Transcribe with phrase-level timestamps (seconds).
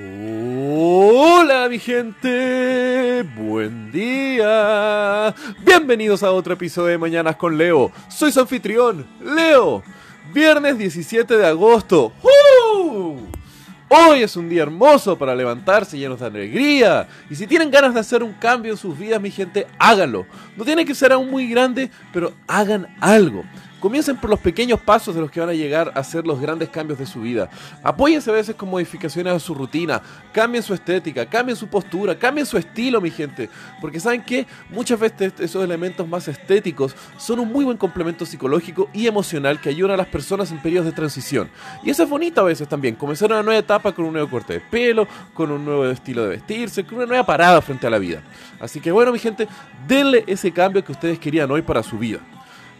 [0.00, 5.34] Hola mi gente, buen día.
[5.64, 7.90] Bienvenidos a otro episodio de Mañanas con Leo.
[8.08, 9.82] Soy su anfitrión, Leo.
[10.32, 12.12] Viernes 17 de agosto.
[13.90, 17.08] Hoy es un día hermoso para levantarse llenos de alegría.
[17.28, 20.26] Y si tienen ganas de hacer un cambio en sus vidas, mi gente, háganlo.
[20.56, 23.42] No tiene que ser aún muy grande, pero hagan algo.
[23.80, 26.68] Comiencen por los pequeños pasos de los que van a llegar a ser los grandes
[26.68, 27.48] cambios de su vida.
[27.82, 32.46] Apóyense a veces con modificaciones a su rutina, cambien su estética, cambien su postura, cambien
[32.46, 33.48] su estilo, mi gente.
[33.80, 38.90] Porque saben que muchas veces esos elementos más estéticos son un muy buen complemento psicológico
[38.92, 41.48] y emocional que ayudan a las personas en periodos de transición.
[41.84, 44.54] Y eso es bonito a veces también, comenzar una nueva etapa con un nuevo corte
[44.54, 47.98] de pelo, con un nuevo estilo de vestirse, con una nueva parada frente a la
[47.98, 48.22] vida.
[48.60, 49.46] Así que bueno, mi gente,
[49.86, 52.18] denle ese cambio que ustedes querían hoy para su vida.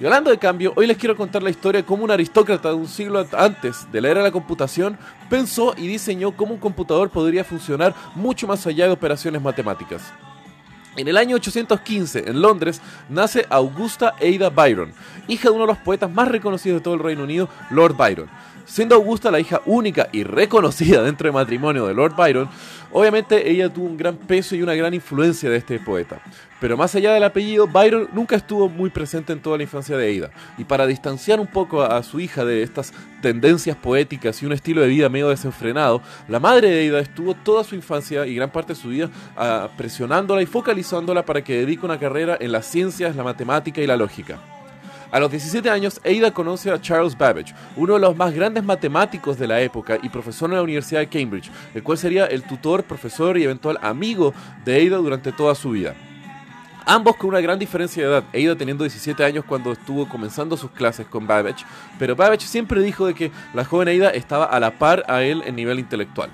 [0.01, 2.77] Y hablando de cambio, hoy les quiero contar la historia de cómo un aristócrata de
[2.77, 4.97] un siglo antes de la era de la computación
[5.29, 10.13] pensó y diseñó cómo un computador podría funcionar mucho más allá de operaciones matemáticas.
[10.99, 14.93] En el año 815, en Londres, nace Augusta Ada Byron,
[15.29, 18.29] hija de uno de los poetas más reconocidos de todo el Reino Unido, Lord Byron.
[18.69, 22.51] Siendo Augusta la hija única y reconocida dentro del matrimonio de Lord Byron,
[22.93, 26.21] obviamente ella tuvo un gran peso y una gran influencia de este poeta.
[26.61, 30.19] Pero más allá del apellido, Byron nunca estuvo muy presente en toda la infancia de
[30.19, 30.31] Ada.
[30.59, 34.83] Y para distanciar un poco a, su hija de estas tendencias poéticas y un estilo
[34.83, 38.75] de vida medio desenfrenado, la madre de Ada estuvo toda su infancia y gran parte
[38.75, 40.88] de su vida ah, presionándola y focalizándola
[41.27, 44.39] para que dedique una carrera en las ciencias, la matemática y la lógica.
[45.11, 49.39] A los 17 años, Ada conoce a Charles Babbage, uno de los más grandes matemáticos
[49.39, 52.85] de la época y profesor en la Universidad de Cambridge, el cual sería el tutor,
[52.85, 54.33] profesor y eventual amigo
[54.65, 55.95] de Ada durante toda su vida.
[56.87, 60.71] Ambos con una gran diferencia de edad, Ada teniendo 17 años cuando estuvo comenzando sus
[60.71, 61.67] clases con Babbage,
[61.99, 65.43] pero Babbage siempre dijo de que la joven Ada estaba a la par a él
[65.45, 66.31] en nivel intelectual.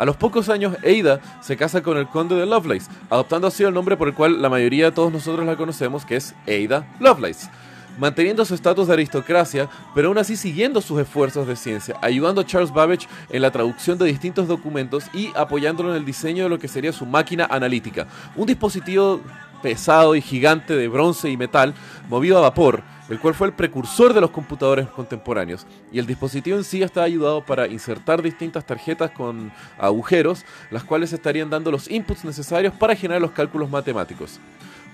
[0.00, 3.74] A los pocos años, Ada se casa con el conde de Lovelace, adoptando así el
[3.74, 7.50] nombre por el cual la mayoría de todos nosotros la conocemos, que es Ada Lovelace
[7.98, 12.46] manteniendo su estatus de aristocracia, pero aún así siguiendo sus esfuerzos de ciencia, ayudando a
[12.46, 16.58] Charles Babbage en la traducción de distintos documentos y apoyándolo en el diseño de lo
[16.58, 18.06] que sería su máquina analítica,
[18.36, 19.20] un dispositivo
[19.62, 21.74] pesado y gigante de bronce y metal
[22.08, 25.66] movido a vapor, el cual fue el precursor de los computadores contemporáneos.
[25.92, 31.12] Y el dispositivo en sí está ayudado para insertar distintas tarjetas con agujeros, las cuales
[31.12, 34.38] estarían dando los inputs necesarios para generar los cálculos matemáticos.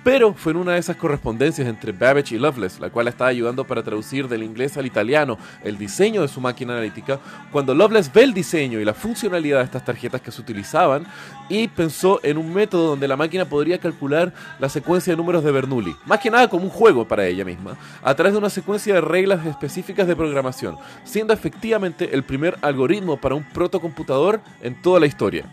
[0.07, 3.65] Pero fue en una de esas correspondencias entre Babbage y Loveless, la cual estaba ayudando
[3.65, 7.19] para traducir del inglés al italiano el diseño de su máquina analítica,
[7.51, 11.09] cuando Loveless ve el diseño y la funcionalidad de estas tarjetas que se utilizaban
[11.49, 15.51] y pensó en un método donde la máquina podría calcular la secuencia de números de
[15.51, 18.95] Bernoulli, más que nada como un juego para ella misma, a través de una secuencia
[18.95, 25.01] de reglas específicas de programación, siendo efectivamente el primer algoritmo para un protocomputador en toda
[25.01, 25.47] la historia.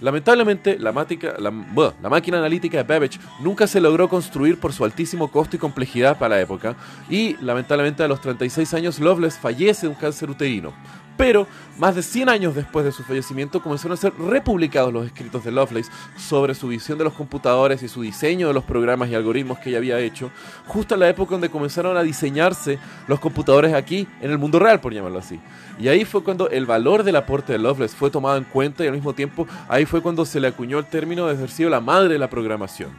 [0.00, 5.58] Lamentablemente, la, máquina analítica de Babbage nunca se logró construir por su altísimo costo y
[5.58, 6.76] complejidad para la época,
[7.10, 10.72] y lamentablemente a los 36 años Loveless fallece de un cáncer uterino.
[11.18, 11.48] Pero,
[11.78, 15.50] más de 100 años después de su fallecimiento, comenzaron a ser republicados los escritos de
[15.50, 19.58] Lovelace sobre su visión de los computadores y su diseño de los programas y algoritmos
[19.58, 20.30] que ella había hecho,
[20.68, 22.78] justo en la época donde comenzaron a diseñarse
[23.08, 25.40] los computadores aquí, en el mundo real, por llamarlo así.
[25.80, 28.86] Y ahí fue cuando el valor del aporte de Lovelace fue tomado en cuenta y
[28.86, 31.80] al mismo tiempo ahí fue cuando se le acuñó el término de haber sido la
[31.80, 32.90] madre de la programación.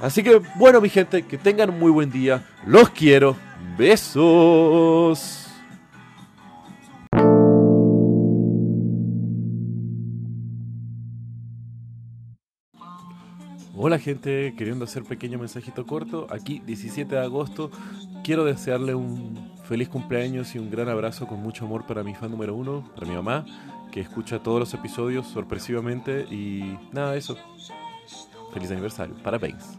[0.00, 2.42] Así que, bueno, mi gente, que tengan un muy buen día.
[2.66, 3.36] Los quiero.
[3.76, 5.45] Besos.
[13.78, 17.70] Hola gente, queriendo hacer pequeño mensajito corto, aquí 17 de agosto,
[18.24, 22.30] quiero desearle un feliz cumpleaños y un gran abrazo con mucho amor para mi fan
[22.30, 23.44] número uno, para mi mamá,
[23.92, 27.36] que escucha todos los episodios sorpresivamente y nada, eso.
[28.54, 29.78] Feliz aniversario, parabéns.